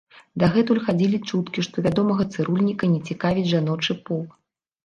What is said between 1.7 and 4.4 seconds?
вядомага цырульніка не цікавіць жаночы пол.